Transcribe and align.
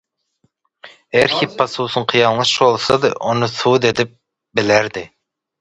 Eger 1.19 1.35
Hippasusyňky 1.41 2.19
ýalňyş 2.23 2.55
bolsady 2.63 3.13
ony 3.35 3.51
subut 3.59 3.89
edip 3.93 4.17
bilerdi. 4.61 5.07